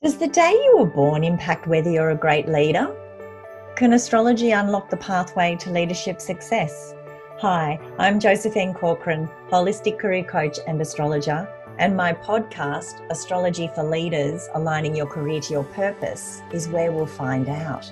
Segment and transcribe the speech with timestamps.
[0.00, 2.94] Does the day you were born impact whether you're a great leader?
[3.74, 6.94] Can astrology unlock the pathway to leadership success?
[7.40, 11.48] Hi, I'm Josephine Corcoran, holistic career coach and astrologer,
[11.80, 17.04] and my podcast, Astrology for Leaders Aligning Your Career to Your Purpose, is where we'll
[17.04, 17.90] find out.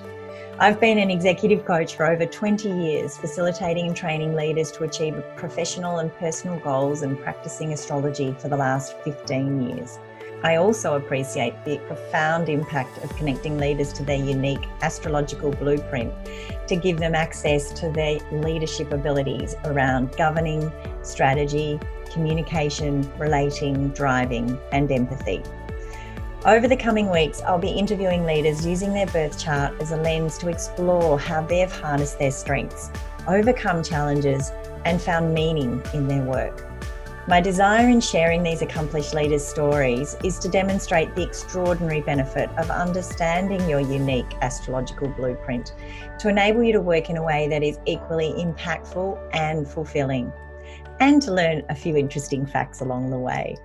[0.59, 5.21] I've been an executive coach for over 20 years, facilitating and training leaders to achieve
[5.35, 9.99] professional and personal goals and practicing astrology for the last 15 years.
[10.43, 16.13] I also appreciate the profound impact of connecting leaders to their unique astrological blueprint
[16.67, 21.79] to give them access to their leadership abilities around governing, strategy,
[22.11, 25.41] communication, relating, driving, and empathy.
[26.45, 30.37] Over the coming weeks, I'll be interviewing leaders using their birth chart as a lens
[30.37, 32.91] to explore how they've harnessed their strengths,
[33.27, 34.51] overcome challenges,
[34.85, 36.66] and found meaning in their work.
[37.29, 42.71] My desire in sharing these accomplished leaders' stories is to demonstrate the extraordinary benefit of
[42.71, 45.75] understanding your unique astrological blueprint
[46.19, 50.31] to enable you to work in a way that is equally impactful and fulfilling,
[51.01, 53.57] and to learn a few interesting facts along the way.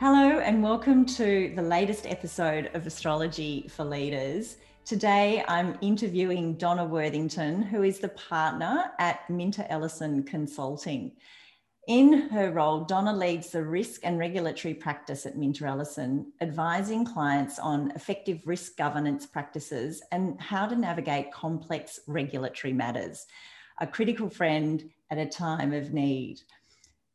[0.00, 4.56] Hello, and welcome to the latest episode of Astrology for Leaders.
[4.84, 11.12] Today, I'm interviewing Donna Worthington, who is the partner at Minter Ellison Consulting.
[11.86, 17.60] In her role, Donna leads the risk and regulatory practice at Minter Ellison, advising clients
[17.60, 23.26] on effective risk governance practices and how to navigate complex regulatory matters,
[23.80, 26.40] a critical friend at a time of need.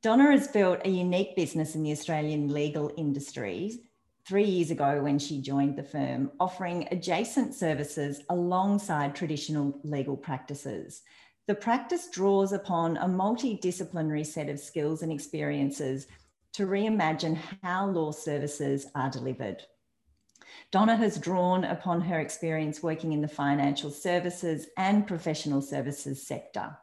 [0.02, 3.82] Donna has built a unique business in the Australian legal industry
[4.28, 11.02] three years ago when she joined the firm, offering adjacent services alongside traditional legal practices.
[11.48, 16.08] The practice draws upon a multidisciplinary set of skills and experiences
[16.54, 19.64] to reimagine how law services are delivered.
[20.72, 26.76] Donna has drawn upon her experience working in the financial services and professional services sector.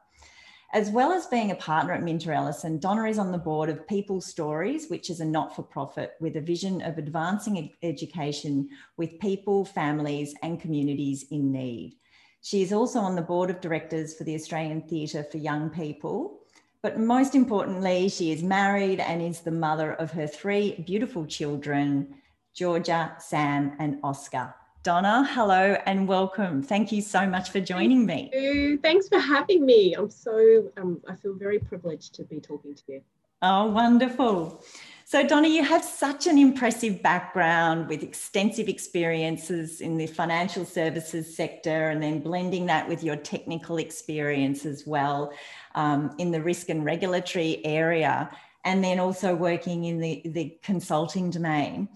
[0.74, 3.86] As well as being a partner at Minter Ellison, Donna is on the board of
[3.86, 9.20] People Stories, which is a not for profit with a vision of advancing education with
[9.20, 11.96] people, families, and communities in need.
[12.42, 16.40] She is also on the board of directors for the Australian Theatre for Young People.
[16.82, 22.16] But most importantly, she is married and is the mother of her three beautiful children,
[22.52, 24.52] Georgia, Sam, and Oscar.
[24.84, 26.62] Donna, hello and welcome.
[26.62, 28.38] Thank you so much for joining Thank me.
[28.38, 28.76] You.
[28.76, 29.94] Thanks for having me.
[29.94, 33.00] I'm so, um, I feel very privileged to be talking to you.
[33.40, 34.62] Oh, wonderful.
[35.06, 41.34] So, Donna, you have such an impressive background with extensive experiences in the financial services
[41.34, 45.32] sector and then blending that with your technical experience as well
[45.74, 48.28] um, in the risk and regulatory area,
[48.66, 51.88] and then also working in the, the consulting domain.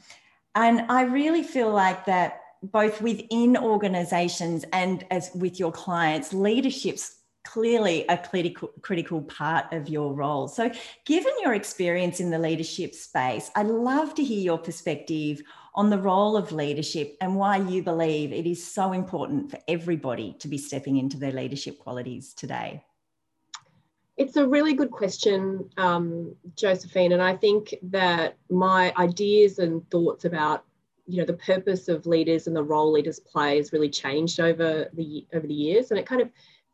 [0.55, 7.17] And I really feel like that both within organizations and as with your clients, leadership's
[7.45, 10.49] clearly a critical, critical part of your role.
[10.49, 10.71] So,
[11.07, 15.43] given your experience in the leadership space, I'd love to hear your perspective
[15.75, 20.37] on the role of leadership and why you believe it is so important for everybody
[20.41, 22.85] to be stepping into their leadership qualities today.
[24.17, 30.25] It's a really good question, um, Josephine, and I think that my ideas and thoughts
[30.25, 30.65] about
[31.09, 34.89] you know the purpose of leaders and the role leaders play has really changed over
[34.93, 35.91] the over the years.
[35.91, 36.31] And it kind of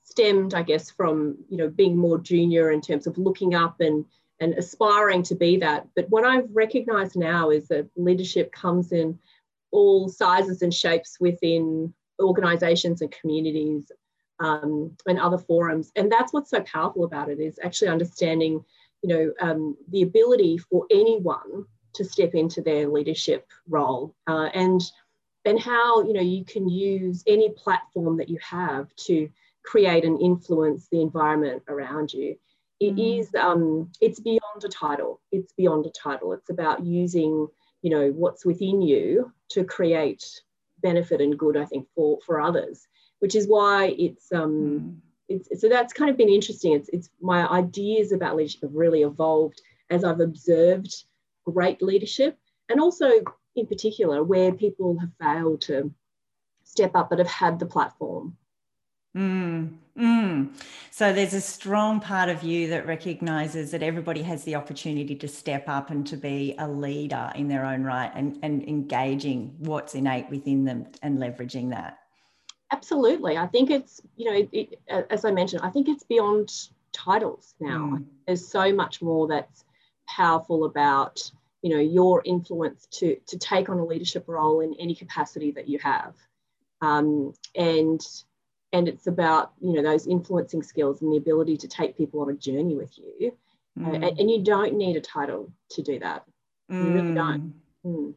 [0.06, 4.04] stemmed i guess from you know being more junior in terms of looking up and
[4.40, 5.86] and aspiring to be that.
[5.94, 9.18] But what i've recognized now is that leadership comes in
[9.70, 13.90] all sizes and shapes within organizations and communities
[14.38, 15.90] um, and other forums.
[15.96, 18.64] And that's what's so powerful about it is actually understanding
[19.02, 24.15] you know um, the ability for anyone to step into their leadership role.
[24.27, 24.82] Uh, and
[25.44, 29.28] and how you know you can use any platform that you have to
[29.62, 32.37] create and influence the environment around you.
[32.81, 33.21] It mm.
[33.21, 35.21] is um, it's beyond a title.
[35.32, 36.32] It's beyond a title.
[36.32, 37.49] It's about using
[37.84, 40.25] you know what's within you to create
[40.82, 42.88] benefit and good i think for for others
[43.20, 44.97] which is why it's um mm.
[45.29, 46.73] it's so that's kind of been interesting.
[46.73, 51.05] It's it's my ideas about leadership have really evolved as i've observed
[51.46, 52.38] great leadership,
[52.69, 53.11] and also
[53.56, 55.93] in particular where people have failed to
[56.64, 58.37] step up but have had the platform.
[59.17, 60.49] Mm, mm.
[60.91, 65.29] So there's a strong part of you that recognizes that everybody has the opportunity to
[65.29, 69.94] step up and to be a leader in their own right and, and engaging what's
[69.94, 71.99] innate within them and leveraging that.
[72.73, 73.37] Absolutely.
[73.37, 76.50] I think it's, you know, it, as I mentioned, I think it's beyond
[76.93, 77.99] titles now.
[77.99, 78.05] Mm.
[78.26, 79.64] There's so much more that's
[80.08, 81.30] powerful about
[81.62, 85.68] you know your influence to to take on a leadership role in any capacity that
[85.68, 86.14] you have
[86.80, 88.00] um, and
[88.72, 92.30] and it's about you know those influencing skills and the ability to take people on
[92.30, 93.32] a journey with you
[93.78, 93.86] mm.
[93.86, 96.24] uh, and, and, you don't need a title to do that
[96.68, 96.94] you mm.
[96.94, 97.54] really don't
[97.84, 98.14] mm.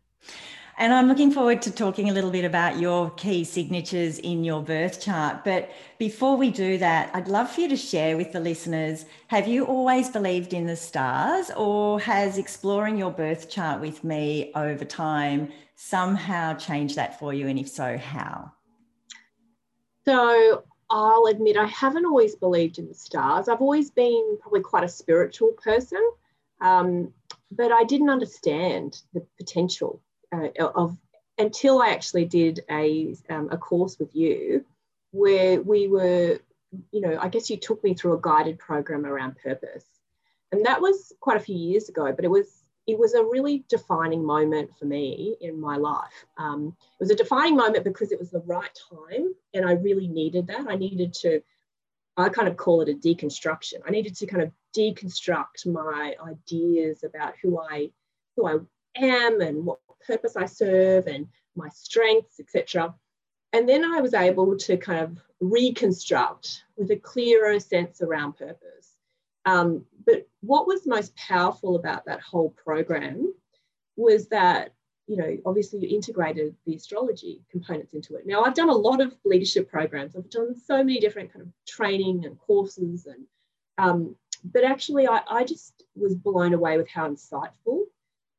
[0.79, 4.62] And I'm looking forward to talking a little bit about your key signatures in your
[4.62, 5.44] birth chart.
[5.44, 9.47] But before we do that, I'd love for you to share with the listeners have
[9.47, 14.85] you always believed in the stars, or has exploring your birth chart with me over
[14.85, 17.47] time somehow changed that for you?
[17.47, 18.51] And if so, how?
[20.06, 23.50] So I'll admit I haven't always believed in the stars.
[23.50, 26.07] I've always been probably quite a spiritual person,
[26.62, 27.12] um,
[27.50, 30.97] but I didn't understand the potential uh, of
[31.38, 34.65] until I actually did a, um, a course with you
[35.12, 36.39] where we were,
[36.91, 39.85] you know, I guess you took me through a guided program around purpose.
[40.51, 43.65] And that was quite a few years ago, but it was it was a really
[43.68, 46.25] defining moment for me in my life.
[46.38, 50.07] Um, it was a defining moment because it was the right time and I really
[50.07, 50.68] needed that.
[50.69, 51.41] I needed to,
[52.15, 53.80] I kind of call it a deconstruction.
[53.85, 57.89] I needed to kind of deconstruct my ideas about who I
[58.38, 58.59] who I
[58.99, 62.94] am and what purpose I serve and my strengths, etc.
[63.53, 68.95] And then I was able to kind of reconstruct with a clearer sense around purpose.
[69.45, 73.33] Um, but what was most powerful about that whole program
[73.95, 74.73] was that,
[75.07, 78.27] you know, obviously you integrated the astrology components into it.
[78.27, 80.15] Now, I've done a lot of leadership programs.
[80.15, 83.25] I've done so many different kind of training and courses and
[83.79, 87.83] um, but actually I, I just was blown away with how insightful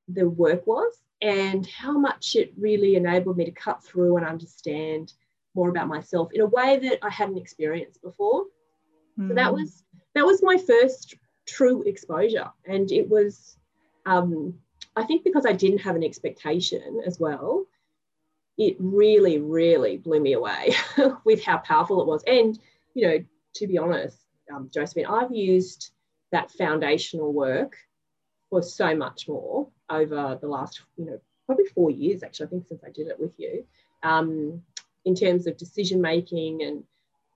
[0.09, 5.13] the work was and how much it really enabled me to cut through and understand
[5.55, 8.45] more about myself in a way that I hadn't experienced before.
[9.19, 9.29] Mm.
[9.29, 9.55] So that hmm.
[9.55, 9.83] was
[10.15, 11.17] that was my first
[11.47, 13.57] true exposure, and it was,
[14.07, 14.55] um,
[14.95, 17.67] I think, because I didn't have an expectation as well.
[18.57, 20.73] It really, really blew me away
[21.25, 22.59] with how powerful it was, and
[22.95, 23.25] you know,
[23.57, 24.19] to be honest,
[24.55, 25.91] um, Josephine, I've used
[26.31, 27.77] that foundational work
[28.51, 32.69] for so much more over the last, you know, probably four years actually, I think
[32.69, 33.65] since I did it with you,
[34.03, 34.63] um,
[35.05, 36.85] in terms of decision making and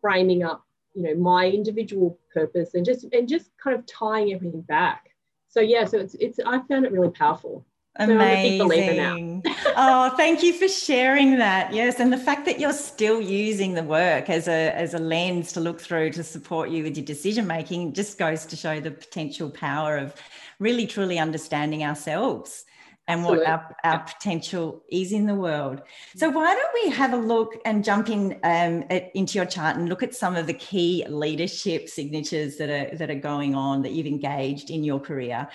[0.01, 0.65] framing up,
[0.95, 5.11] you know, my individual purpose and just and just kind of tying everything back.
[5.49, 7.65] So yeah, so it's it's I found it really powerful.
[7.97, 9.43] Amazing.
[9.77, 11.75] oh, thank you for sharing that.
[11.75, 15.53] Yes, and the fact that you're still using the work as a as a lens
[15.53, 18.91] to look through to support you with your decision making just goes to show the
[18.91, 20.15] potential power of
[20.63, 22.65] really truly understanding ourselves
[23.09, 23.47] and Absolutely.
[23.47, 25.83] what our, our potential is in the world.
[26.17, 29.77] So why don't we have a look and jump in um, at, into your chart
[29.77, 33.83] and look at some of the key leadership signatures that are that are going on
[33.83, 35.49] that you've engaged in your career.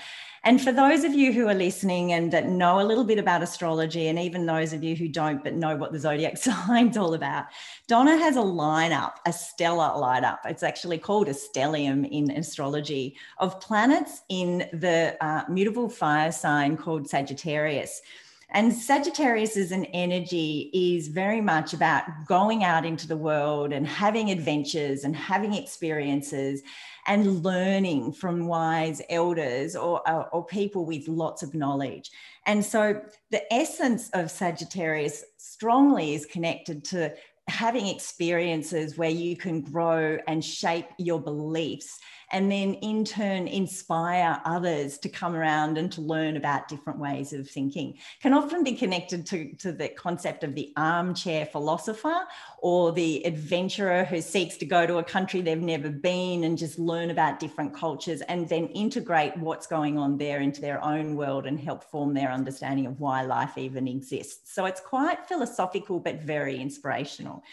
[0.44, 3.44] And for those of you who are listening and that know a little bit about
[3.44, 6.38] astrology, and even those of you who don't but know what the zodiac
[6.68, 7.46] sign's all about,
[7.88, 10.40] Donna has a lineup, a stellar lineup.
[10.46, 16.78] It's actually called a stellium in astrology of planets in the uh, mutable fire sign
[16.78, 18.02] called Sagittarius.
[18.50, 23.86] And Sagittarius as an energy is very much about going out into the world and
[23.86, 26.64] having adventures and having experiences
[27.08, 30.02] and learning from wise elders or,
[30.34, 32.12] or, people with lots of knowledge.
[32.46, 33.02] And so
[33.32, 37.14] the essence of Sagittarius strongly is connected to
[37.48, 41.98] having experiences where you can grow and shape your beliefs
[42.32, 47.32] and then in turn inspire others to come around and to learn about different ways
[47.34, 47.98] of thinking.
[48.22, 52.26] Can often be connected to, to the concept of the armchair philosopher
[52.60, 56.78] or the adventurer who seeks to go to a country they've never been and just
[56.78, 61.46] learn about different cultures and then integrate what's going on there into their own world
[61.46, 64.54] and help form their understanding of why life even exists.
[64.54, 67.44] So it's quite philosophical but very inspirational.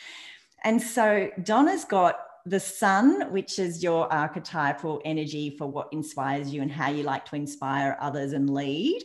[0.65, 6.61] And so Donna's got the sun, which is your archetypal energy for what inspires you
[6.61, 9.03] and how you like to inspire others and lead.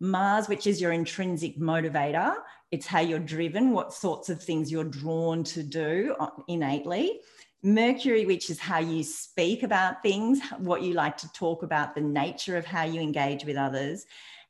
[0.00, 2.34] Mars, which is your intrinsic motivator,
[2.70, 7.20] it's how you're driven, what sorts of things you're drawn to do uh, innately.
[7.62, 12.00] Mercury, which is how you speak about things, what you like to talk about, the
[12.00, 14.06] nature of how you engage with others.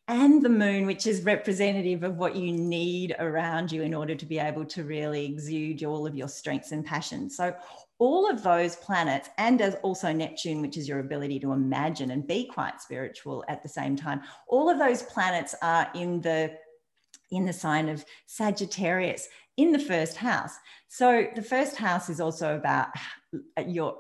[0.09, 4.27] And the moon, which is representative of what you need around you in order to
[4.27, 7.37] be able to really exude all of your strengths and passions.
[7.37, 7.55] So,
[7.99, 12.27] all of those planets and as also neptune which is your ability to imagine and
[12.27, 16.53] be quite spiritual at the same time all of those planets are in the
[17.31, 20.55] in the sign of sagittarius in the first house
[20.89, 22.89] so the first house is also about
[23.67, 23.99] your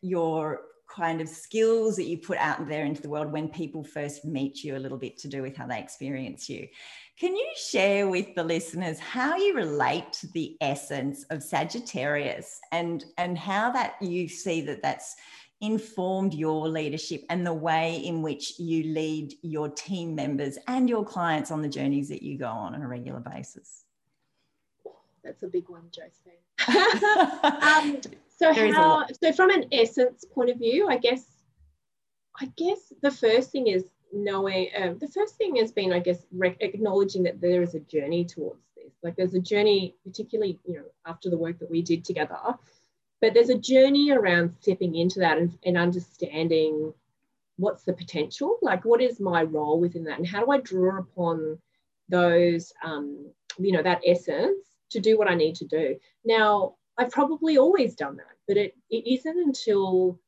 [0.00, 0.60] your
[0.94, 4.62] kind of skills that you put out there into the world when people first meet
[4.62, 6.68] you a little bit to do with how they experience you.
[7.18, 13.04] Can you share with the listeners how you relate to the essence of Sagittarius and,
[13.18, 15.14] and how that you see that that's
[15.60, 21.04] informed your leadership and the way in which you lead your team members and your
[21.04, 23.84] clients on the journeys that you go on on a regular basis?
[25.22, 26.32] That's a big one, Josephine.
[27.62, 28.00] um,
[28.36, 29.06] so how?
[29.22, 31.24] So from an essence point of view, I guess,
[32.40, 36.26] I guess the first thing is knowing um, the first thing has been i guess
[36.32, 38.92] rec- acknowledging that there is a journey towards this.
[39.02, 42.36] Like there's a journey particularly you know after the work that we did together
[43.20, 46.92] but there's a journey around stepping into that and, and understanding
[47.56, 50.98] what's the potential like what is my role within that and how do i draw
[50.98, 51.58] upon
[52.08, 53.26] those um,
[53.58, 55.96] you know that essence to do what i need to do.
[56.24, 60.18] Now i've probably always done that but it, it isn't until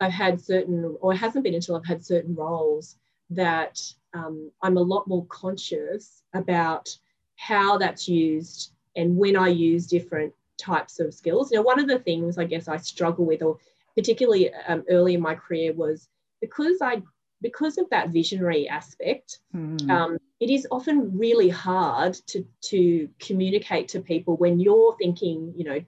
[0.00, 2.96] i've had certain or it hasn't been until i've had certain roles
[3.30, 3.80] that
[4.14, 6.88] um, I'm a lot more conscious about
[7.36, 11.52] how that's used and when I use different types of skills.
[11.52, 13.58] Now, one of the things I guess I struggle with, or
[13.94, 16.08] particularly um, early in my career, was
[16.40, 17.02] because I
[17.42, 19.90] because of that visionary aspect, mm.
[19.90, 25.64] um, it is often really hard to to communicate to people when you're thinking, you
[25.64, 25.84] know,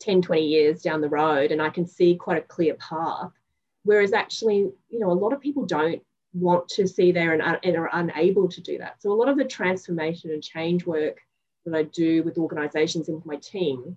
[0.00, 3.32] 10, 20 years down the road, and I can see quite a clear path.
[3.82, 6.02] Whereas actually, you know, a lot of people don't
[6.32, 9.02] want to see there and, and are unable to do that.
[9.02, 11.18] So a lot of the transformation and change work
[11.66, 13.96] that I do with organizations and with my team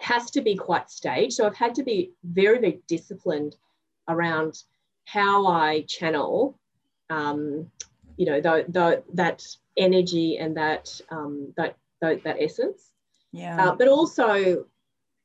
[0.00, 1.34] has to be quite staged.
[1.34, 3.56] So I've had to be very, very disciplined
[4.08, 4.62] around
[5.04, 6.58] how I channel,
[7.10, 7.70] um,
[8.16, 9.44] you know, the, the, that
[9.76, 12.90] energy and that, um, that, that, that essence.
[13.32, 13.68] Yeah.
[13.68, 14.66] Uh, but also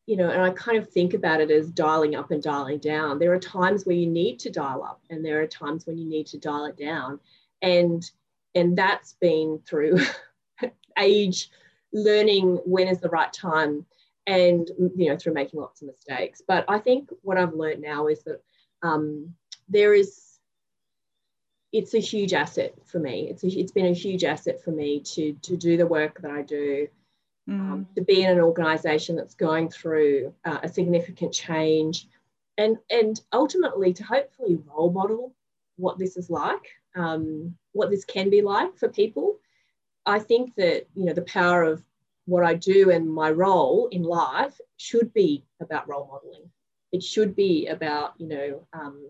[0.06, 3.18] you know, and I kind of think about it as dialing up and dialing down.
[3.18, 6.06] There are times where you need to dial up, and there are times when you
[6.06, 7.20] need to dial it down,
[7.62, 8.10] and
[8.54, 10.00] and that's been through
[11.00, 11.50] age,
[11.92, 13.86] learning when is the right time,
[14.28, 16.42] and you know through making lots of mistakes.
[16.48, 18.42] But I think what I've learned now is that
[18.84, 19.34] um,
[19.70, 20.22] there is.
[21.72, 23.28] It's a huge asset for me.
[23.30, 26.32] It's a, it's been a huge asset for me to to do the work that
[26.32, 26.88] I do
[27.50, 27.60] mm.
[27.60, 32.08] um, to be in an organization that's going through uh, a significant change
[32.58, 35.34] and and ultimately to hopefully role model
[35.78, 39.38] what this is like um, what this can be like for people.
[40.06, 41.84] I think that you know the power of
[42.28, 46.50] what i do and my role in life should be about role modeling.
[46.92, 49.10] It should be about you know um,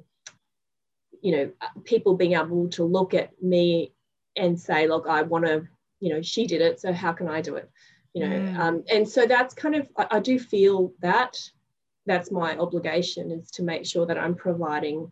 [1.22, 1.52] you know
[1.84, 3.94] people being able to look at me
[4.36, 5.68] and say look i want to
[6.00, 7.70] you know she did it so how can i do it
[8.16, 8.58] you know mm.
[8.58, 11.38] um, and so that's kind of I, I, do feel that
[12.06, 15.12] that's my obligation is to make sure that i'm providing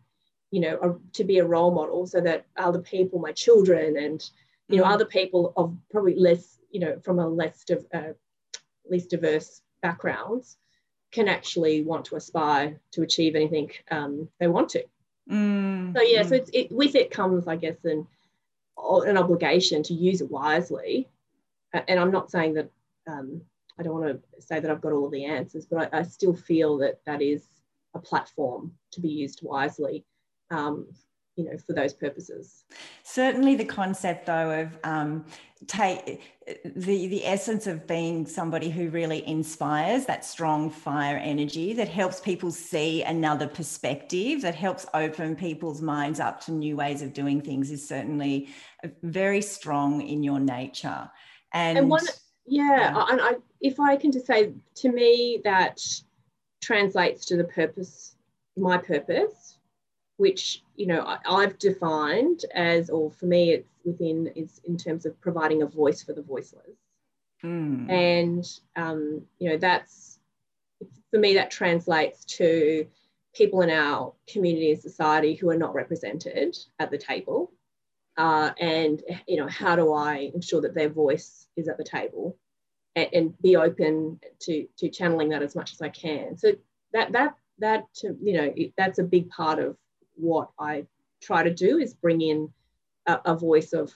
[0.50, 4.28] you know a, to be a role model so that other people my children and
[4.68, 4.90] you know mm.
[4.90, 8.12] other people of probably less you know from a less of uh,
[8.90, 10.56] least diverse backgrounds
[11.12, 14.82] can actually want to aspire to achieve anything um, they want to
[15.30, 15.94] mm.
[15.94, 18.06] so yeah so it's, it, with it comes i guess an,
[18.78, 21.06] an obligation to use it wisely
[21.72, 22.70] and i'm not saying that
[23.06, 23.40] um,
[23.78, 26.02] I don't want to say that I've got all of the answers, but I, I
[26.02, 27.48] still feel that that is
[27.94, 30.04] a platform to be used wisely,
[30.50, 30.86] um,
[31.36, 32.64] you know, for those purposes.
[33.02, 35.24] Certainly, the concept though of um,
[35.66, 36.20] take
[36.64, 42.20] the the essence of being somebody who really inspires that strong fire energy that helps
[42.20, 47.40] people see another perspective, that helps open people's minds up to new ways of doing
[47.40, 48.48] things, is certainly
[49.02, 51.10] very strong in your nature.
[51.52, 52.04] And, and one
[52.46, 53.06] yeah, yeah.
[53.10, 55.80] and I, if I can just say to me that
[56.60, 58.16] translates to the purpose,
[58.56, 59.58] my purpose,
[60.16, 65.06] which you know I, have defined as, or for me, it's within is in terms
[65.06, 66.76] of providing a voice for the voiceless,
[67.42, 67.90] mm.
[67.90, 68.46] and
[68.76, 70.18] um, you know that's
[71.10, 72.86] for me that translates to
[73.34, 77.52] people in our community and society who are not represented at the table
[78.16, 82.36] uh, and you know how do I ensure that their voice is at the table
[82.96, 86.36] and, and, be open to to channeling that as much as I can.
[86.36, 86.52] So
[86.92, 89.76] that that that you know that's a big part of
[90.14, 90.86] what I
[91.20, 92.52] try to do is bring in
[93.06, 93.92] a, a voice of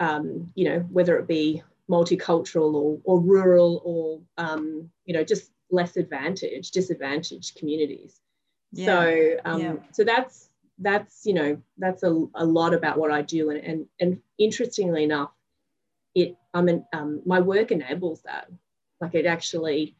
[0.00, 5.50] um, you know whether it be multicultural or, or rural or um, you know just
[5.70, 8.20] less advantaged disadvantaged communities.
[8.72, 8.86] Yeah.
[8.86, 9.74] So um, yeah.
[9.90, 10.48] so that's
[10.82, 15.04] that's you know that's a, a lot about what I do and, and and interestingly
[15.04, 15.32] enough
[16.14, 18.48] it I mean um, my work enables that
[19.00, 19.96] like it actually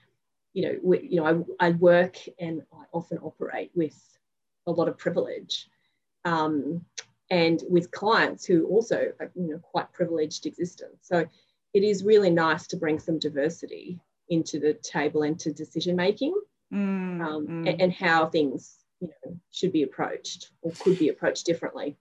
[0.52, 3.98] you know we, you know I, I work and I often operate with
[4.66, 5.68] a lot of privilege.
[6.24, 6.84] Um,
[7.30, 10.98] and with clients who also are you know, quite privileged existence.
[11.00, 11.24] So
[11.72, 13.98] it is really nice to bring some diversity
[14.28, 16.34] into the table and to decision making
[16.72, 16.76] mm,
[17.26, 17.68] um, mm.
[17.68, 21.96] And, and, how things you know, should be approached or could be approached differently.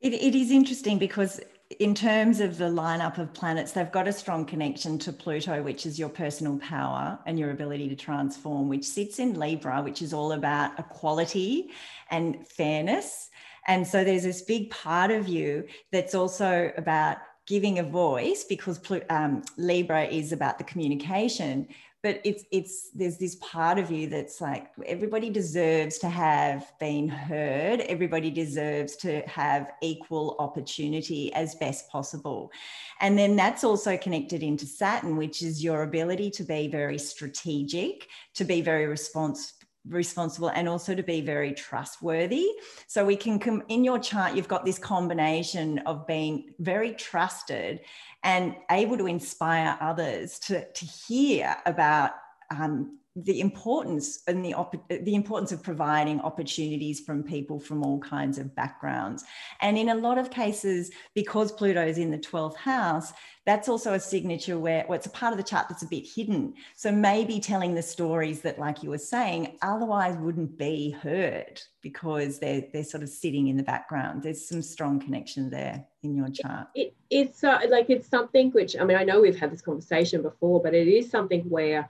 [0.00, 1.40] It, it is interesting because
[1.80, 5.86] in terms of the lineup of planets, they've got a strong connection to Pluto, which
[5.86, 10.12] is your personal power and your ability to transform, which sits in Libra, which is
[10.12, 11.70] all about equality
[12.10, 13.30] and fairness.
[13.66, 18.80] And so there's this big part of you that's also about giving a voice because
[19.10, 21.66] um, Libra is about the communication,
[22.04, 27.08] but it's it's there's this part of you that's like everybody deserves to have been
[27.08, 27.80] heard.
[27.80, 32.52] Everybody deserves to have equal opportunity as best possible.
[33.00, 38.08] And then that's also connected into saturn which is your ability to be very strategic
[38.34, 39.53] to be very responsive
[39.88, 42.46] responsible and also to be very trustworthy.
[42.86, 47.80] So we can come in your chart, you've got this combination of being very trusted
[48.22, 52.12] and able to inspire others to, to hear about
[52.50, 58.00] um, the importance and the op- the importance of providing opportunities from people from all
[58.00, 59.24] kinds of backgrounds.
[59.60, 63.12] And in a lot of cases because pluto is in the 12th house
[63.46, 66.06] that's also a signature where well, it's a part of the chart that's a bit
[66.06, 66.54] hidden.
[66.76, 72.38] So maybe telling the stories that like you were saying otherwise wouldn't be heard because
[72.38, 74.22] they're they're sort of sitting in the background.
[74.22, 76.68] There's some strong connection there in your chart.
[76.74, 80.20] It, it's uh, like it's something which i mean i know we've had this conversation
[80.22, 81.88] before but it is something where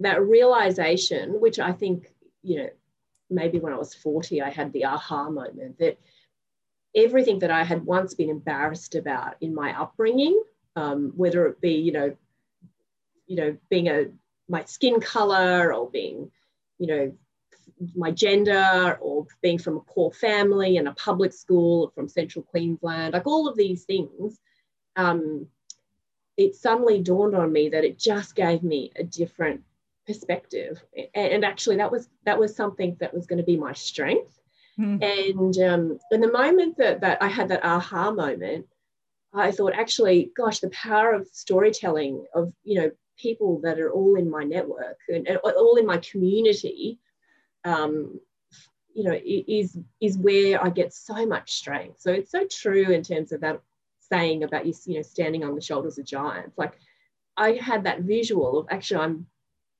[0.00, 2.08] that realization, which I think,
[2.42, 2.68] you know,
[3.30, 5.98] maybe when I was 40, I had the aha moment that
[6.94, 10.40] everything that I had once been embarrassed about in my upbringing,
[10.76, 12.16] um, whether it be, you know,
[13.26, 14.06] you know, being a
[14.48, 16.30] my skin color or being,
[16.78, 17.12] you know,
[17.94, 23.12] my gender or being from a poor family and a public school from central Queensland,
[23.12, 24.38] like all of these things,
[24.94, 25.46] um,
[26.36, 29.62] it suddenly dawned on me that it just gave me a different
[30.06, 30.82] perspective.
[31.14, 34.40] And, actually that was that was something that was going to be my strength.
[34.78, 35.02] Mm.
[35.02, 38.66] and um, in the moment that, that i had that aha moment
[39.32, 44.16] i thought actually gosh the power of storytelling of you know people that are all
[44.16, 46.98] in my network and, and all in my community
[47.64, 48.20] um,
[48.94, 52.00] you know is is where i get so much strength.
[52.00, 53.60] So it's so true in terms of that
[53.98, 56.56] saying about you you know standing on the shoulders of giants.
[56.56, 56.74] Like
[57.36, 59.26] i had that visual of actually i'm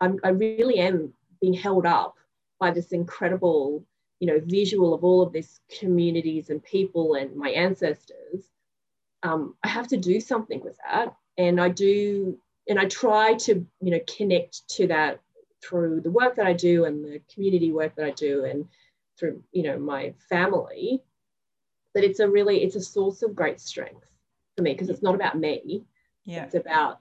[0.01, 2.17] I'm, I really am being held up
[2.59, 3.85] by this incredible,
[4.21, 8.45] you know, visual of all of these communities and people and my ancestors.
[9.23, 13.67] Um, I have to do something with that, and I do, and I try to,
[13.81, 15.21] you know, connect to that
[15.63, 18.67] through the work that I do and the community work that I do, and
[19.19, 21.03] through, you know, my family.
[21.95, 24.07] But it's a really, it's a source of great strength
[24.55, 25.85] for me because it's not about me.
[26.25, 26.45] Yeah.
[26.45, 27.01] It's about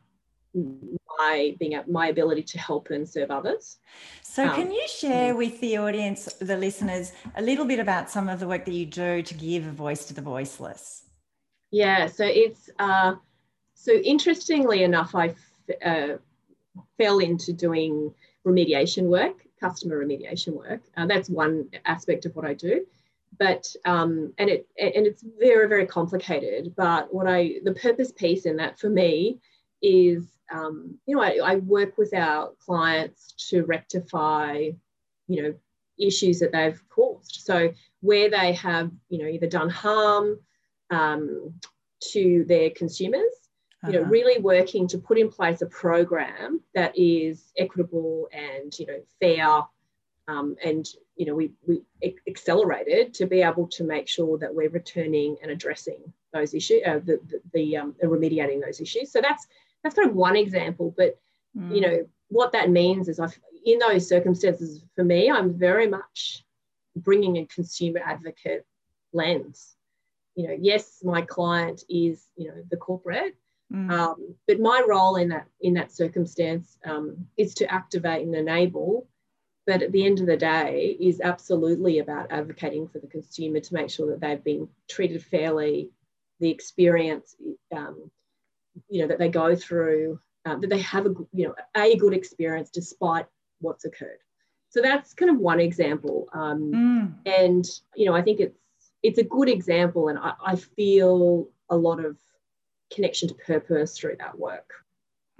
[1.17, 3.77] my being at my ability to help and serve others.
[4.21, 8.29] So, um, can you share with the audience, the listeners, a little bit about some
[8.29, 11.03] of the work that you do to give a voice to the voiceless?
[11.71, 13.15] Yeah, so it's uh,
[13.73, 16.17] so interestingly enough, I f- uh,
[16.97, 18.13] fell into doing
[18.45, 20.81] remediation work, customer remediation work.
[20.95, 22.85] Uh, that's one aspect of what I do
[23.37, 28.45] but um, and it and it's very very complicated but what i the purpose piece
[28.45, 29.37] in that for me
[29.81, 34.69] is um, you know, I, I, work with our clients to rectify,
[35.27, 35.55] you know,
[35.99, 37.41] issues that they've caused.
[37.43, 40.39] So where they have, you know, either done harm
[40.91, 41.53] um,
[42.11, 43.21] to their consumers,
[43.83, 43.91] uh-huh.
[43.91, 44.11] you know, uh-huh.
[44.11, 49.63] really working to put in place a program that is equitable and, you know, fair
[50.27, 51.83] um, and, you know, we, we
[52.27, 56.01] accelerated to be able to make sure that we're returning and addressing
[56.33, 59.11] those issues, uh, the, the, the um, remediating those issues.
[59.11, 59.45] So that's
[59.85, 61.19] that's kind of one example but
[61.55, 61.73] mm.
[61.73, 63.27] you know what that means is i
[63.65, 66.43] in those circumstances for me i'm very much
[66.95, 68.65] bringing a consumer advocate
[69.13, 69.75] lens
[70.33, 73.35] you know yes my client is you know the corporate
[73.71, 73.91] mm.
[73.91, 79.07] um, but my role in that in that circumstance um, is to activate and enable
[79.67, 83.73] but at the end of the day is absolutely about advocating for the consumer to
[83.73, 85.91] make sure that they've been treated fairly
[86.39, 87.35] the experience
[87.75, 88.09] um,
[88.89, 92.13] you know that they go through um, that they have a you know a good
[92.13, 93.25] experience despite
[93.59, 94.19] what's occurred
[94.69, 97.13] so that's kind of one example um, mm.
[97.25, 98.57] and you know i think it's
[99.03, 102.17] it's a good example and I, I, feel a lot of
[102.91, 104.73] connection to purpose through that work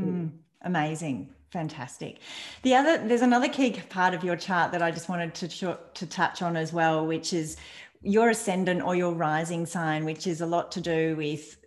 [0.02, 0.30] mm.
[0.62, 2.17] amazing Fantastic.
[2.63, 6.06] The other, there's another key part of your chart that I just wanted to to
[6.06, 7.56] touch on as well, which is
[8.01, 11.58] your ascendant or your rising sign, which is a lot to do with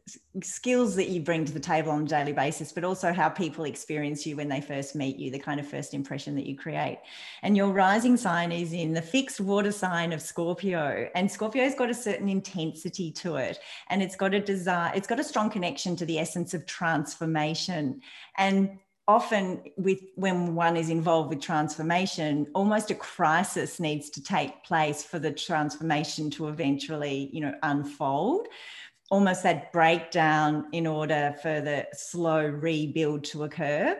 [0.42, 3.64] skills that you bring to the table on a daily basis, but also how people
[3.64, 6.98] experience you when they first meet you, the kind of first impression that you create.
[7.42, 11.08] And your rising sign is in the fixed water sign of Scorpio.
[11.14, 13.58] And Scorpio's got a certain intensity to it.
[13.90, 18.00] And it's got a desire, it's got a strong connection to the essence of transformation.
[18.36, 24.62] And often with when one is involved with transformation almost a crisis needs to take
[24.62, 28.46] place for the transformation to eventually you know unfold
[29.10, 33.98] almost that breakdown in order for the slow rebuild to occur.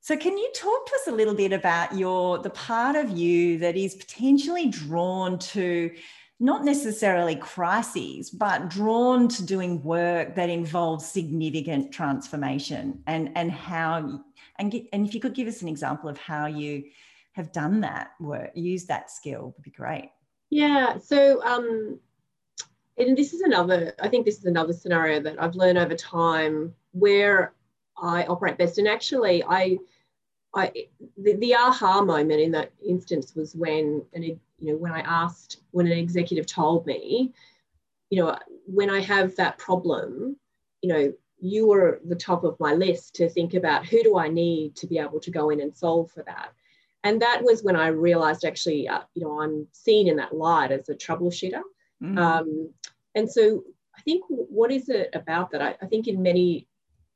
[0.00, 3.58] So can you talk to us a little bit about your the part of you
[3.58, 5.90] that is potentially drawn to
[6.38, 14.20] not necessarily crises, but drawn to doing work that involves significant transformation and, and how,
[14.58, 16.84] and, get, and if you could give us an example of how you
[17.32, 20.10] have done that work, use that skill would be great.
[20.50, 21.98] Yeah, so um,
[22.98, 26.74] and this is another, I think this is another scenario that I've learned over time
[26.92, 27.52] where
[27.98, 28.78] I operate best.
[28.78, 29.78] And actually, I,
[30.54, 30.72] I,
[31.18, 35.58] the, the aha moment in that instance was when, and you know, when I asked,
[35.72, 37.34] when an executive told me,
[38.08, 40.36] you know, when I have that problem,
[40.80, 44.28] you know, you were the top of my list to think about who do I
[44.28, 46.52] need to be able to go in and solve for that.
[47.04, 50.72] And that was when I realized actually, uh, you know, I'm seen in that light
[50.72, 51.62] as a troubleshooter.
[52.02, 52.18] Mm-hmm.
[52.18, 52.70] Um,
[53.14, 53.62] and so
[53.96, 55.62] I think what is it about that?
[55.62, 56.66] I, I think in many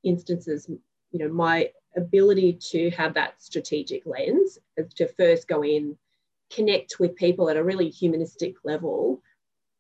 [0.05, 0.69] instances,
[1.11, 4.59] you know, my ability to have that strategic lens
[4.95, 5.97] to first go in,
[6.51, 9.23] connect with people at a really humanistic level.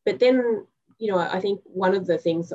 [0.04, 0.66] But then,
[0.98, 2.52] you know, I think one of the things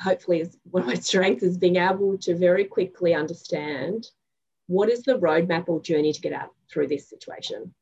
[0.00, 4.08] hopefully is one of my strengths is being able to very quickly understand
[4.66, 7.72] what is the roadmap or journey to get out through this situation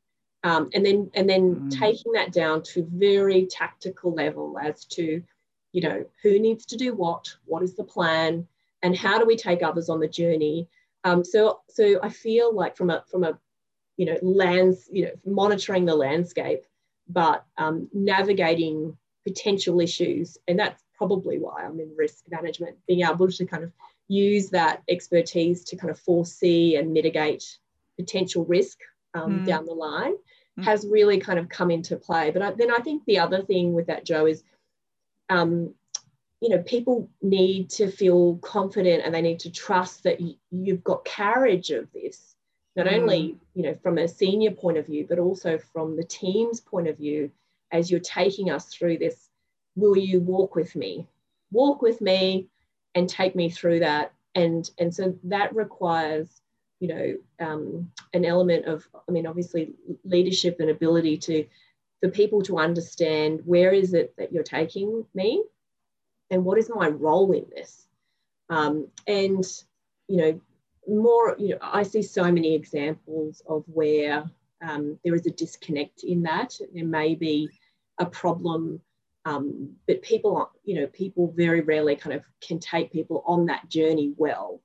[0.43, 1.79] um, and then and then mm.
[1.79, 5.23] taking that down to very tactical level as to
[5.71, 8.47] you know who needs to do what what is the plan
[8.81, 10.67] and how do we take others on the journey
[11.03, 13.37] um, so so i feel like from a from a
[13.97, 16.63] you know lands you know monitoring the landscape
[17.09, 23.27] but um, navigating potential issues and that's probably why i'm in risk management being able
[23.27, 23.71] to kind of
[24.07, 27.57] use that expertise to kind of foresee and mitigate
[27.97, 28.79] potential risk
[29.13, 29.45] um, mm.
[29.45, 30.13] down the line
[30.59, 30.63] mm.
[30.63, 32.31] has really kind of come into play.
[32.31, 34.43] But I, then I think the other thing with that, Joe, is
[35.29, 35.73] um,
[36.41, 40.83] you know, people need to feel confident and they need to trust that y- you've
[40.83, 42.35] got carriage of this,
[42.75, 42.99] not mm.
[42.99, 46.87] only, you know, from a senior point of view, but also from the team's point
[46.87, 47.31] of view
[47.71, 49.29] as you're taking us through this.
[49.75, 51.07] Will you walk with me?
[51.51, 52.47] Walk with me
[52.95, 54.13] and take me through that.
[54.35, 56.41] And, and so that requires
[56.83, 61.45] you know, um, an element of, I mean, obviously leadership and ability to,
[62.01, 65.41] for people to understand where is it that you're taking me
[66.29, 67.87] and what is my role in this?
[68.49, 69.45] Um, and,
[70.09, 70.41] you know,
[70.85, 74.29] more, you know, I see so many examples of where
[74.61, 76.59] um, there is a disconnect in that.
[76.73, 77.49] There may be
[77.97, 78.81] a problem,
[79.25, 83.69] um, but people, you know, people very rarely kind of can take people on that
[83.69, 84.61] journey well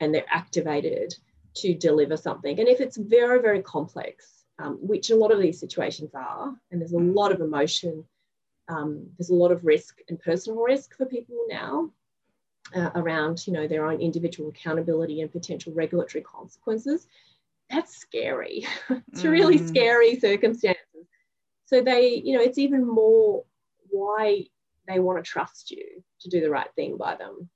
[0.00, 1.14] and they're activated
[1.54, 2.58] to deliver something.
[2.60, 6.80] And if it's very, very complex, um, which a lot of these situations are, and
[6.80, 7.14] there's a mm.
[7.14, 8.04] lot of emotion,
[8.68, 11.90] um, there's a lot of risk and personal risk for people now
[12.74, 17.06] uh, around, you know, their own individual accountability and potential regulatory consequences.
[17.70, 18.66] That's scary.
[18.90, 19.30] it's mm.
[19.30, 20.82] really scary circumstances.
[21.64, 23.44] So they, you know, it's even more
[23.90, 24.46] why
[24.88, 27.48] they want to trust you to do the right thing by them.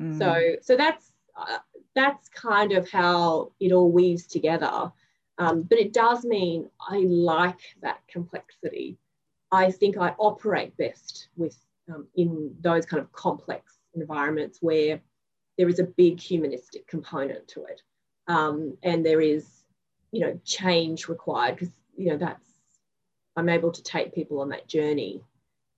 [0.00, 0.18] Mm.
[0.18, 1.58] So, so that's uh,
[1.94, 4.92] that's kind of how it all weaves together.
[5.38, 8.98] Um, but it does mean I like that complexity.
[9.52, 11.56] I think I operate best with
[11.92, 15.00] um, in those kind of complex environments where
[15.56, 17.82] there is a big humanistic component to it,
[18.28, 19.46] um, and there is,
[20.10, 22.46] you know, change required because you know that's
[23.36, 25.22] I'm able to take people on that journey.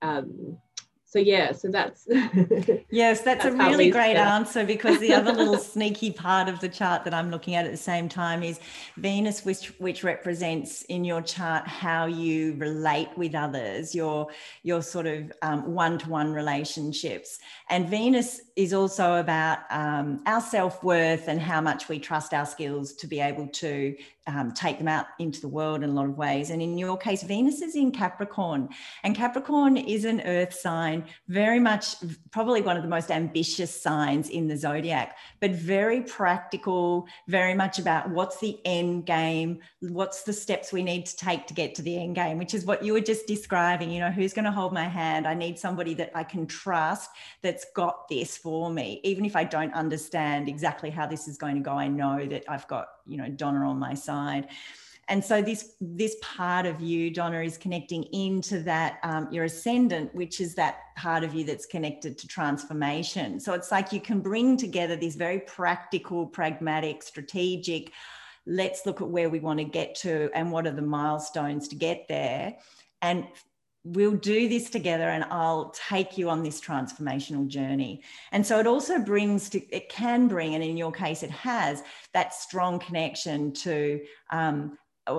[0.03, 0.59] Um,
[1.05, 2.07] so yeah so that's
[2.91, 6.69] yes that's, that's a really great answer because the other little sneaky part of the
[6.69, 8.61] chart that i'm looking at at the same time is
[8.99, 14.29] venus which which represents in your chart how you relate with others your
[14.63, 17.39] your sort of um, one-to-one relationships.
[17.71, 22.47] And venus is also about um, our self worth and how much we trust our
[22.47, 23.97] skills to be able to
[24.29, 26.51] um, take them out into the world in a lot of ways.
[26.51, 28.69] And in your case, Venus is in Capricorn,
[29.03, 31.97] and Capricorn is an earth sign, very much
[32.31, 37.79] probably one of the most ambitious signs in the zodiac, but very practical, very much
[37.79, 41.83] about what's the end game, what's the steps we need to take to get to
[41.83, 43.91] the end game, which is what you were just describing.
[43.91, 45.27] You know, who's going to hold my hand?
[45.27, 47.11] I need somebody that I can trust
[47.43, 49.01] that's got this for me.
[49.05, 52.45] Even if I don't understand exactly how this is going to go, I know that
[52.47, 54.49] I've got you know donna on my side.
[55.11, 60.15] And so this this part of you donna is connecting into that um, your ascendant
[60.15, 63.41] which is that part of you that's connected to transformation.
[63.41, 67.93] So it's like you can bring together these very practical pragmatic strategic
[68.49, 71.77] let's look at where we want to get to and what are the milestones to
[71.77, 72.57] get there.
[73.03, 73.27] And
[73.85, 78.03] we'll do this together and I'll take you on this transformational journey.
[78.33, 81.83] And so it also brings to, it can bring, and in your case, it has
[82.13, 84.77] that strong connection to um,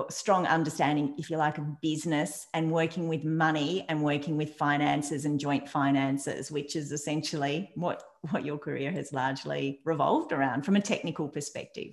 [0.08, 5.24] strong understanding, if you like, of business and working with money and working with finances
[5.24, 10.76] and joint finances, which is essentially what, what your career has largely revolved around from
[10.76, 11.92] a technical perspective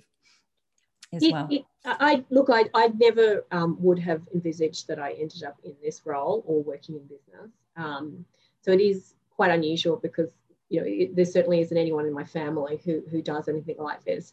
[1.12, 1.48] as it, well.
[1.50, 5.74] It, I look, I, I never um, would have envisaged that I ended up in
[5.82, 7.50] this role or working in business.
[7.76, 8.24] Um,
[8.60, 10.30] so it is quite unusual because
[10.68, 14.04] you know it, there certainly isn't anyone in my family who who does anything like
[14.04, 14.32] this.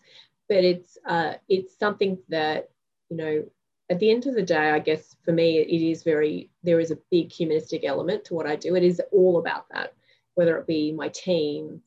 [0.50, 2.70] But it's uh, it's something that
[3.10, 3.46] you know
[3.90, 6.92] at the end of the day, I guess for me it is very there is
[6.92, 8.76] a big humanistic element to what I do.
[8.76, 9.94] It is all about that,
[10.34, 11.82] whether it be my team,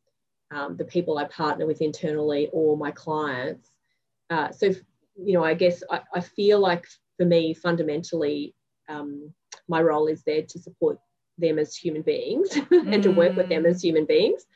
[0.50, 3.70] um, the people I partner with internally, or my clients
[4.30, 4.66] uh, so,
[5.16, 6.86] you know, I guess I, I, feel like
[7.16, 8.54] for me, fundamentally,
[8.88, 9.32] um,
[9.68, 10.98] my role is there to support
[11.38, 14.46] them as human beings and to work with them as human beings.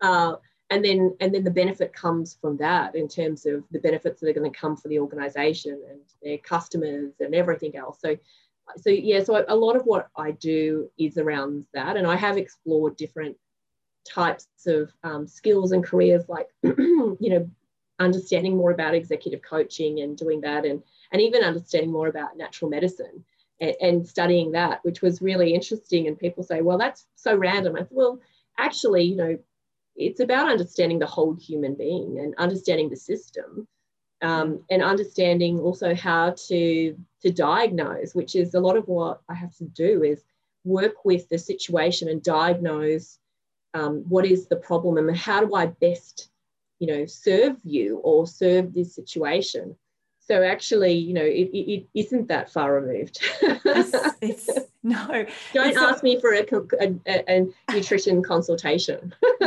[0.00, 0.34] Uh,
[0.70, 4.28] and then, and then the benefit comes from that in terms of the benefits that
[4.28, 7.98] are going to come for the organization and their customers and everything else.
[8.00, 8.16] So,
[8.76, 12.36] so yeah, so a lot of what I do is around that, and I have
[12.36, 13.36] explored different
[14.06, 17.50] types of um, skills and careers like you know
[17.98, 20.82] understanding more about executive coaching and doing that and,
[21.12, 23.24] and even understanding more about natural medicine
[23.60, 26.06] and, and studying that, which was really interesting.
[26.06, 27.76] And people say, well, that's so random.
[27.76, 28.20] I said, well,
[28.58, 29.38] actually, you know,
[29.98, 33.66] it's about understanding the whole human being and understanding the system
[34.22, 39.34] um, and understanding also how to to diagnose which is a lot of what i
[39.34, 40.24] have to do is
[40.64, 43.18] work with the situation and diagnose
[43.74, 46.30] um, what is the problem and how do i best
[46.78, 49.76] you know, serve you or serve this situation.
[50.20, 53.18] So actually, you know, it, it, it isn't that far removed.
[53.40, 54.50] it's, it's,
[54.82, 55.24] no.
[55.54, 56.44] Don't it's ask me for a,
[56.80, 59.14] a, a nutrition consultation.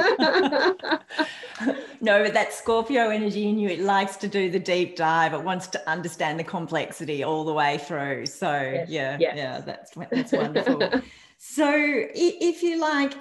[2.01, 5.35] no, but that Scorpio energy in you, it likes to do the deep dive.
[5.35, 8.25] It wants to understand the complexity all the way through.
[8.25, 8.89] So yes.
[8.89, 9.37] yeah, yes.
[9.37, 10.81] yeah, that's that's wonderful.
[11.37, 13.13] so if you like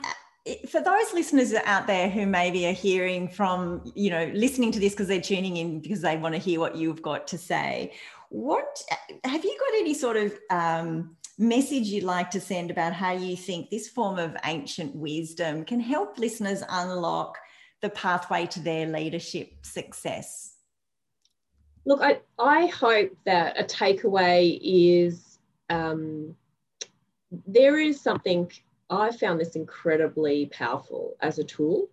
[0.68, 4.92] for those listeners out there who maybe are hearing from, you know, listening to this
[4.92, 7.92] because they're tuning in because they want to hear what you've got to say,
[8.31, 8.83] what
[9.24, 13.37] have you got any sort of um, message you'd like to send about how you
[13.37, 17.37] think this form of ancient wisdom can help listeners unlock
[17.81, 20.57] the pathway to their leadership success?
[21.85, 25.38] Look, I, I hope that a takeaway is
[25.70, 26.35] um,
[27.46, 28.50] there is something
[28.90, 31.88] I found this incredibly powerful as a tool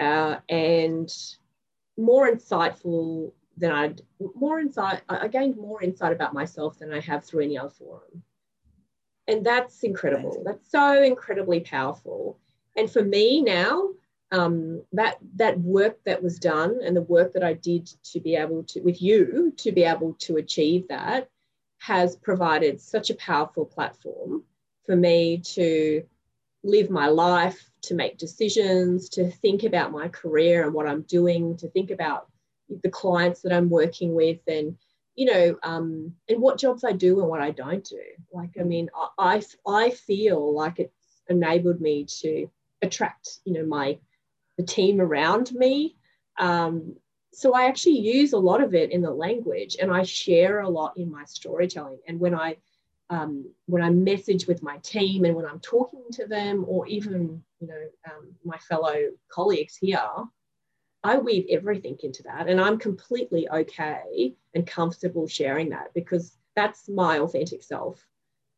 [0.00, 1.12] uh, and
[1.98, 4.00] more insightful than I'd
[4.34, 5.02] more insight.
[5.08, 8.22] I gained more insight about myself than I have through any other forum.
[9.28, 10.42] And that's incredible.
[10.44, 12.38] That's so incredibly powerful.
[12.76, 13.90] And for me now,
[14.32, 18.36] um, that that work that was done and the work that I did to be
[18.36, 21.28] able to with you to be able to achieve that
[21.78, 24.44] has provided such a powerful platform
[24.84, 26.04] for me to
[26.62, 31.56] live my life, to make decisions, to think about my career and what I'm doing,
[31.58, 32.28] to think about
[32.82, 34.76] the clients that I'm working with and
[35.16, 38.00] you know um, and what jobs I do and what I don't do.
[38.32, 42.48] Like I mean I I feel like it's enabled me to
[42.82, 43.98] attract you know my
[44.56, 45.96] the team around me.
[46.38, 46.96] Um,
[47.32, 50.68] so I actually use a lot of it in the language and I share a
[50.68, 51.98] lot in my storytelling.
[52.08, 52.56] And when I
[53.10, 57.42] um, when I message with my team and when I'm talking to them, or even
[57.60, 58.94] you know um, my fellow
[59.28, 60.08] colleagues here,
[61.02, 66.88] I weave everything into that, and I'm completely okay and comfortable sharing that because that's
[66.88, 68.04] my authentic self.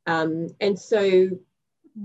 [0.07, 1.31] Um, and so,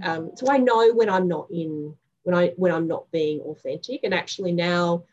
[0.01, 4.01] um, so I know when I'm not in when I when I'm not being authentic.
[4.03, 5.03] And actually now,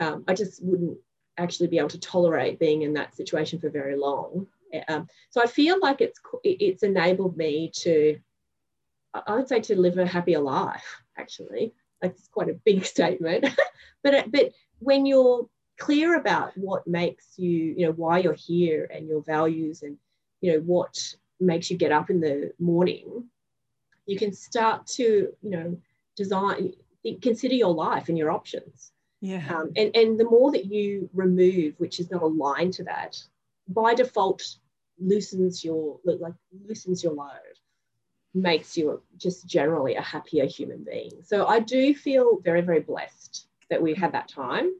[0.00, 0.98] um, I just wouldn't
[1.38, 4.46] actually be able to tolerate being in that situation for very long.
[4.88, 8.18] Um, so I feel like it's it's enabled me to,
[9.14, 11.02] I would say, to live a happier life.
[11.16, 13.46] Actually, like it's quite a big statement,
[14.02, 19.08] but but when you're clear about what makes you, you know, why you're here and
[19.08, 19.96] your values and
[20.40, 23.24] you know what makes you get up in the morning,
[24.06, 25.78] you can start to, you know,
[26.16, 26.72] design,
[27.22, 28.92] consider your life and your options.
[29.20, 29.44] Yeah.
[29.48, 33.22] Um, and, and the more that you remove, which is not aligned to that,
[33.68, 34.42] by default
[34.98, 36.34] loosens your like
[36.66, 37.58] loosens your load,
[38.34, 41.12] makes you just generally a happier human being.
[41.22, 44.72] So I do feel very, very blessed that we had that time.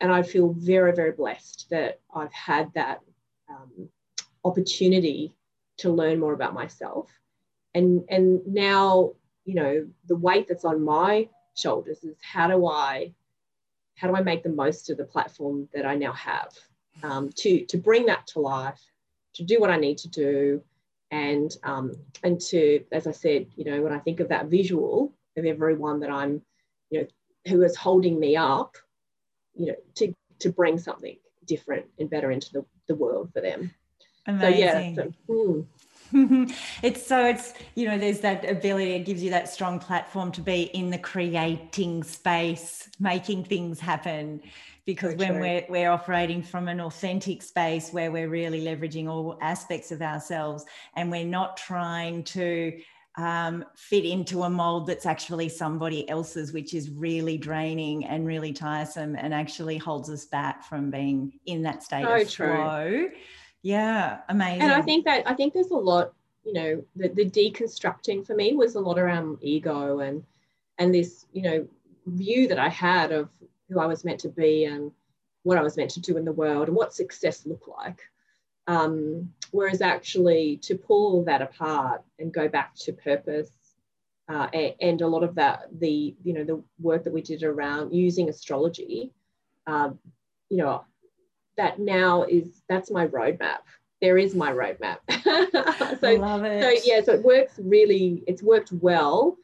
[0.00, 3.00] And I feel very, very blessed that I've had that
[3.50, 3.88] um,
[4.44, 5.34] opportunity
[5.78, 7.10] to learn more about myself.
[7.74, 9.12] And, and now,
[9.44, 13.12] you know, the weight that's on my shoulders is how do I
[13.96, 16.54] how do I make the most of the platform that I now have
[17.02, 18.80] um, to, to bring that to life,
[19.34, 20.62] to do what I need to do,
[21.10, 25.12] and um, and to, as I said, you know, when I think of that visual
[25.36, 26.42] of everyone that I'm,
[26.90, 27.06] you know,
[27.48, 28.76] who is holding me up,
[29.54, 33.72] you know, to to bring something different and better into the, the world for them.
[34.26, 34.52] Amazing.
[34.52, 35.66] So yeah, so, mm.
[36.82, 40.40] it's so it's you know there's that ability it gives you that strong platform to
[40.40, 44.40] be in the creating space making things happen
[44.94, 49.38] because so when we're we're operating from an authentic space where we're really leveraging all
[49.40, 50.64] aspects of ourselves
[50.96, 52.78] and we're not trying to
[53.16, 58.52] um, fit into a mold that's actually somebody else's, which is really draining and really
[58.52, 62.54] tiresome and actually holds us back from being in that state so of true.
[62.54, 63.08] flow
[63.62, 64.62] yeah, amazing.
[64.62, 66.12] And I think that I think there's a lot,
[66.44, 70.24] you know, the, the deconstructing for me was a lot around ego and
[70.78, 71.68] and this, you know,
[72.06, 73.28] view that I had of
[73.70, 74.90] who I was meant to be and
[75.42, 78.00] what I was meant to do in the world and what success looked like.
[78.66, 83.50] Um, whereas actually to pull that apart and go back to purpose
[84.30, 87.42] uh, and, and, a lot of that, the you know the work that we did
[87.42, 89.12] around using astrology,
[89.66, 89.90] uh,
[90.48, 90.84] you know,
[91.56, 93.58] that now is that's my roadmap.
[94.00, 94.98] There is my roadmap.
[96.00, 96.62] so, Love it.
[96.62, 99.36] so yeah, so it works really, it's worked well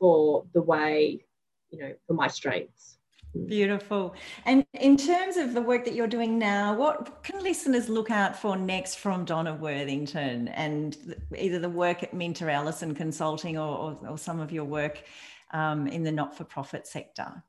[0.00, 1.24] for the way,
[1.70, 2.98] you know, for my strengths.
[3.46, 4.14] Beautiful.
[4.44, 8.36] And in terms of the work that you're doing now, what can listeners look out
[8.36, 14.08] for next from Donna Worthington and either the work at Minter Ellison Consulting or, or,
[14.10, 15.04] or some of your work
[15.52, 17.42] um, in the not for profit sector?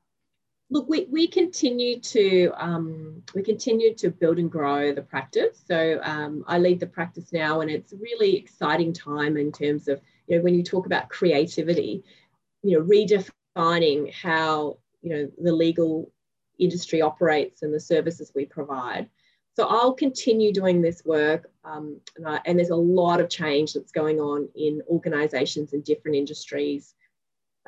[0.70, 5.62] look, we, we continue to um, we continue to build and grow the practice.
[5.66, 9.88] So um, I lead the practice now, and it's a really exciting time in terms
[9.88, 12.02] of you know when you talk about creativity,
[12.62, 16.10] you know redefining how you know the legal
[16.58, 19.08] industry operates and the services we provide.
[19.56, 23.72] So I'll continue doing this work, um, and, I, and there's a lot of change
[23.72, 26.94] that's going on in organisations and different industries.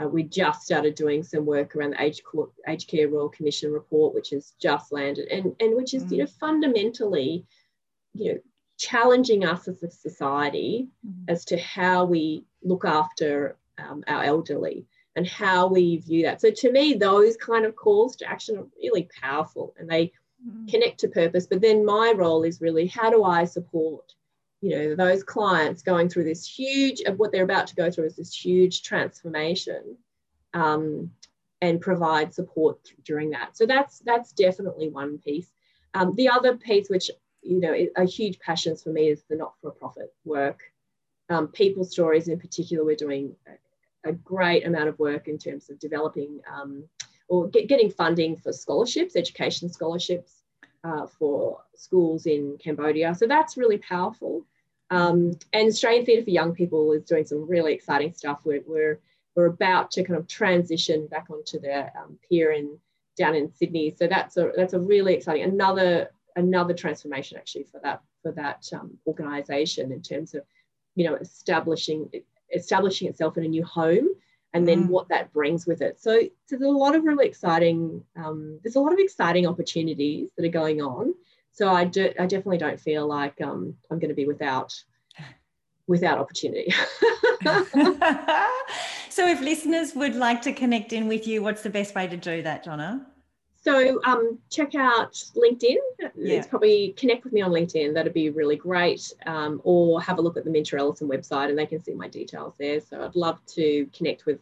[0.02, 2.22] Uh, we just started doing some work around the Aged,
[2.66, 6.12] Aged Care Royal Commission report, which has just landed, and, and which is, mm.
[6.12, 7.46] you know, fundamentally,
[8.14, 8.38] you know,
[8.78, 11.24] challenging us as a society mm.
[11.28, 16.40] as to how we look after um, our elderly and how we view that.
[16.40, 20.12] So to me, those kind of calls to action are really powerful and they
[20.46, 20.68] mm.
[20.70, 21.46] connect to purpose.
[21.46, 24.14] But then my role is really how do I support
[24.60, 28.06] you know those clients going through this huge of what they're about to go through
[28.06, 29.96] is this huge transformation
[30.54, 31.10] um,
[31.60, 35.50] and provide support during that so that's that's definitely one piece
[35.94, 37.10] um, the other piece which
[37.42, 40.60] you know a huge passions for me is the not-for-profit work
[41.28, 43.34] um, people stories in particular we're doing
[44.08, 46.84] a, great amount of work in terms of developing um,
[47.28, 50.42] or get, getting funding for scholarships education scholarships
[50.84, 53.14] uh, for schools in Cambodia.
[53.14, 54.46] So that's really powerful.
[54.90, 58.40] Um, and Australian Theatre for Young People is doing some really exciting stuff.
[58.44, 59.00] We're, we're,
[59.34, 62.78] we're about to kind of transition back onto the um, pier in
[63.16, 63.94] down in Sydney.
[63.96, 68.68] So that's a that's a really exciting another another transformation actually for that for that
[68.72, 70.42] um, organisation in terms of
[70.94, 72.08] you know establishing
[72.54, 74.08] establishing itself in a new home
[74.54, 74.88] and then mm.
[74.88, 76.00] what that brings with it.
[76.00, 80.30] So, so there's a lot of really exciting, um, there's a lot of exciting opportunities
[80.36, 81.14] that are going on.
[81.52, 84.74] So I do, I definitely don't feel like um, I'm going to be without,
[85.86, 86.72] without opportunity.
[89.10, 92.16] so if listeners would like to connect in with you, what's the best way to
[92.16, 93.06] do that, Donna?
[93.62, 95.76] So um, check out LinkedIn.
[96.28, 96.38] Yeah.
[96.38, 97.94] It's probably connect with me on LinkedIn.
[97.94, 99.12] That'd be really great.
[99.26, 102.08] Um, or have a look at the Minter Ellison website and they can see my
[102.08, 102.80] details there.
[102.80, 104.40] So I'd love to connect with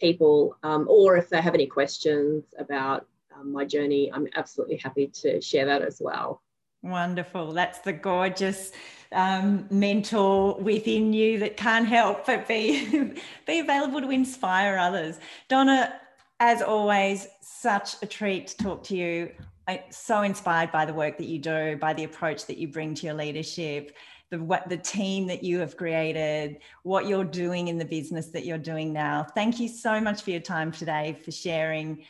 [0.00, 5.08] people, um, or if they have any questions about um, my journey, I'm absolutely happy
[5.08, 6.42] to share that as well.
[6.82, 7.52] Wonderful.
[7.52, 8.72] That's the gorgeous
[9.12, 13.14] um, mentor within you that can't help but be,
[13.46, 15.18] be available to inspire others.
[15.48, 15.94] Donna,
[16.40, 19.30] as always, such a treat to talk to you.
[19.66, 22.94] I'm so inspired by the work that you do, by the approach that you bring
[22.94, 23.96] to your leadership,
[24.30, 28.44] the what the team that you have created, what you're doing in the business that
[28.44, 29.26] you're doing now.
[29.34, 32.04] Thank you so much for your time today, for sharing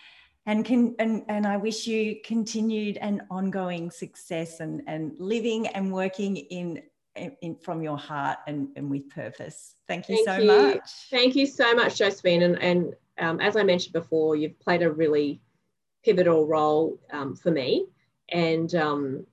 [0.47, 5.93] and can and, and I wish you continued and ongoing success and, and living and
[5.93, 6.83] working in,
[7.17, 9.77] in from your heart and, and with purpose.
[9.89, 10.47] Thank you Thank so you.
[10.47, 10.91] much.
[11.11, 12.43] Thank you so much, Josephine.
[12.43, 15.41] And, and um, as I mentioned before, you've played a really
[16.05, 17.87] pivotal role um, for me.
[18.31, 19.27] And um,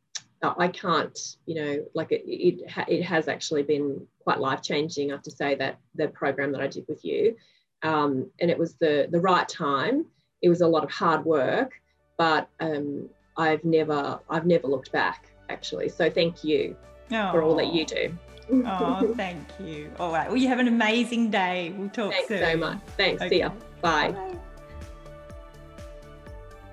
[0.44, 5.12] I can't, you know, like it, it, ha- it has actually been quite life changing.
[5.12, 7.36] I have to say that the program that I did with you,
[7.84, 10.06] um, and it was the the right time
[10.42, 11.80] it was a lot of hard work,
[12.18, 15.90] but um, I've never I've never looked back actually.
[15.90, 16.76] So thank you
[17.12, 17.32] oh.
[17.32, 18.18] for all that you do.
[18.52, 19.92] oh, thank you.
[20.00, 20.28] All right.
[20.28, 21.74] Well, you have an amazing day.
[21.78, 22.42] We'll talk Thanks soon.
[22.42, 22.80] so much.
[22.98, 23.22] Thanks.
[23.22, 23.30] Okay.
[23.30, 23.52] See ya.
[23.82, 24.12] Bye.
[24.12, 24.38] Bye.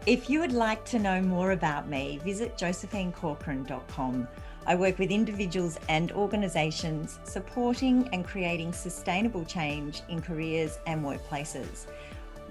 [0.08, 4.26] If you would like to know more about me, visit josephinecorcoran.com.
[4.66, 11.88] I work with individuals and organisations supporting and creating sustainable change in careers and workplaces.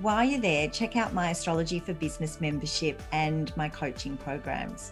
[0.02, 4.92] While you're there, check out my Astrology for Business membership and my coaching programs.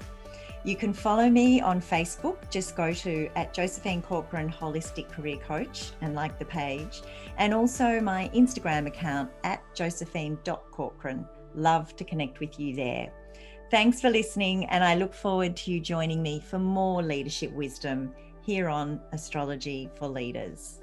[0.63, 2.49] You can follow me on Facebook.
[2.49, 7.03] Just go to at Josephine Corcoran Holistic Career Coach and like the page.
[7.37, 11.27] And also my Instagram account at josephine.corcoran.
[11.55, 13.11] Love to connect with you there.
[13.71, 18.13] Thanks for listening, and I look forward to you joining me for more leadership wisdom
[18.45, 20.81] here on Astrology for Leaders.